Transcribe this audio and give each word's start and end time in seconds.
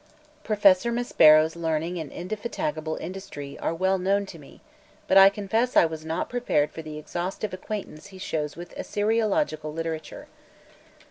Professor 0.43 0.91
Maspero's 0.91 1.55
learning 1.55 1.99
and 1.99 2.11
indefatigable 2.11 2.95
industry 2.95 3.55
are 3.59 3.71
well 3.71 3.99
known 3.99 4.25
to 4.25 4.39
me, 4.39 4.59
but 5.07 5.15
I 5.15 5.29
confess 5.29 5.77
I 5.77 5.85
was 5.85 6.03
not 6.03 6.27
prepared 6.27 6.71
for 6.71 6.81
the 6.81 6.97
exhaustive 6.97 7.53
acquaintance 7.53 8.07
he 8.07 8.17
shows 8.17 8.55
with 8.55 8.73
Assyriological 8.75 9.71
literature. 9.71 10.25